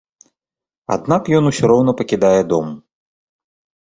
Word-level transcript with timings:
Аднак 0.95 1.29
ён 1.39 1.43
усё 1.49 1.69
роўна 1.71 1.93
пакідае 1.99 2.41
дом. 2.55 2.67